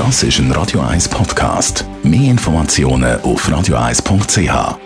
[0.00, 1.84] Das ist ein Radio 1 Podcast.
[2.02, 4.78] Mehr Informationen auf radio1.ch.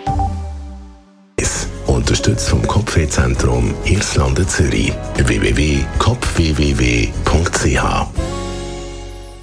[1.87, 4.91] Unterstützt vom Kopfwehzentrum Irlande Zürich.
[5.15, 8.07] www.kopfwww.ch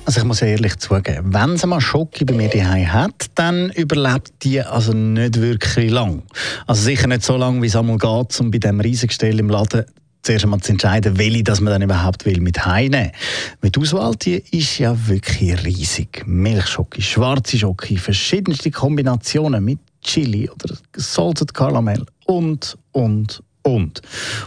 [0.04, 3.70] also ich muss ja ehrlich zugeben, wenn sie mal Schocke bei mir daheim hat, dann
[3.70, 6.24] überlebt die also nicht wirklich lang.
[6.66, 9.86] Also sicher nicht so lange, wie es einmal geht, um bei dem Riesengestell im Laden
[10.22, 13.12] zuerst einmal zu entscheiden, welche das man dann überhaupt will mit heimnehmen.
[13.60, 16.24] Mit Auswahl die ist ja wirklich riesig.
[16.26, 24.02] Milchschocke, schwarze Schocke, verschiedenste Kombinationen mit Chili oder Salted Caramel und, und, und.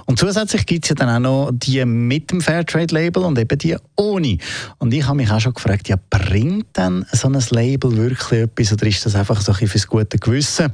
[0.06, 3.78] Und zusätzlich gibt es ja dann auch noch die mit dem Fairtrade-Label und eben die
[3.96, 4.38] ohne.
[4.78, 8.74] Und ich habe mich auch schon gefragt, ja, bringt denn so ein Label wirklich etwas
[8.74, 10.72] oder ist das einfach so ein fürs gute Gewissen?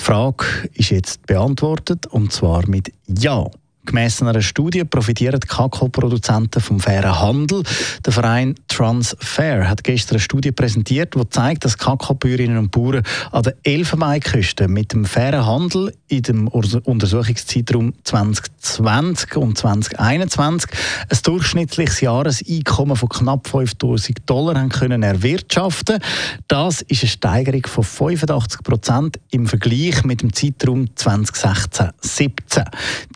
[0.00, 3.46] Die Frage ist jetzt beantwortet und zwar mit Ja.
[3.84, 7.64] Gemäss einer Studie profitieren Kakaoproduzenten vom fairen Handel.
[8.04, 13.42] Der Verein Transfair hat gestern eine Studie präsentiert, die zeigt, dass Kakaobäuerinnen und Bauern an
[13.42, 20.70] den Elfenbeinküsten mit dem fairen Handel in dem Untersuchungszeitraum 2020 und 2021
[21.08, 25.98] ein durchschnittliches Jahreseinkommen von knapp 5000 Dollar haben können erwirtschaften.
[26.46, 32.64] Das ist eine Steigerung von 85 Prozent im Vergleich mit dem Zeitraum 2016-17.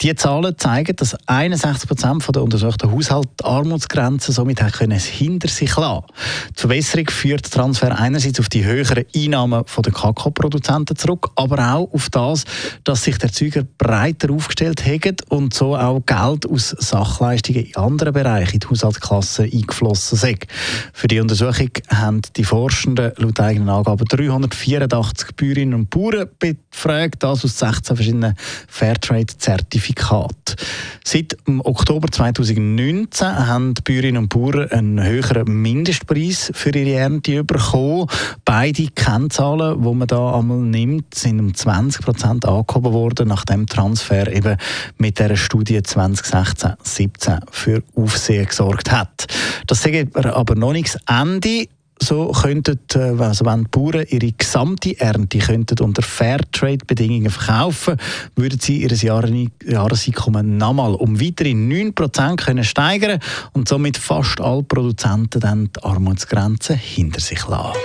[0.03, 5.75] Die Zahlen zeigen, dass 61 Prozent der untersuchten Haushalte die Armutsgrenze somit können hinter sich
[5.75, 6.05] lassen.
[6.55, 11.93] Die Verbesserung führt der Transfer einerseits auf die höheren Einnahmen der Kakaoproduzenten zurück, aber auch
[11.95, 12.45] auf das,
[12.85, 18.13] dass sich der Erzeuger breiter aufgestellt haben und so auch Geld aus Sachleistungen in anderen
[18.13, 20.47] Bereichen in die Haushaltsklasse eingeflossen sind.
[20.93, 27.45] Für die Untersuchung haben die Forschenden laut eigenen Angaben 384 Bäuerinnen und Bauern befragt, das
[27.47, 28.35] aus 16 verschiedenen
[28.69, 29.86] Fairtrade-Zertifikaten.
[31.05, 38.09] Seit Oktober 2019 haben die Bäuerinnen und Bauern einen höheren Mindestpreis für ihre Ernte bekommen.
[38.45, 44.33] Beide Kennzahlen, die man da einmal nimmt, sind um 20 Prozent angehoben worden, nachdem Transfer
[44.33, 44.57] eben
[44.99, 49.27] mit der Studie 2016-17 für Aufsehen gesorgt hat.
[49.67, 51.69] Das ist aber noch nicht das Ende
[52.01, 57.97] so könnten, äh, also wenn die Bauern ihre gesamte Ernte könnten unter Fairtrade-Bedingungen verkaufen,
[58.35, 63.21] würden sie ihr Jahreseinkommen nochmal um weitere 9% können steigern
[63.53, 67.79] und somit fast alle Produzenten dann die Armutsgrenze hinter sich lassen.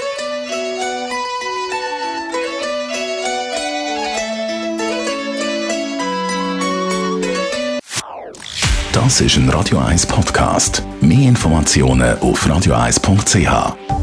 [8.94, 10.84] Das ist ein Radio 1 Podcast.
[11.02, 14.01] Mehr Informationen auf radio1.ch.